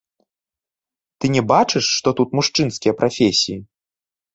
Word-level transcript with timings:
Ты 1.19 1.25
не 1.35 1.43
бачыш, 1.51 1.85
што 2.01 2.09
тут 2.23 2.29
мужчынскія 2.41 2.93
прафесіі? 3.05 3.65